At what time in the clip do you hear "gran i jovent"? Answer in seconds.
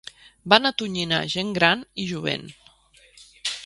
1.59-2.51